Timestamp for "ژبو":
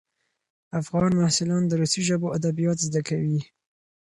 2.07-2.27